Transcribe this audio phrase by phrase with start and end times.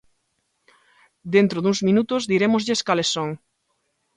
[1.33, 3.29] Dentro duns minutos dirémoslles cales son.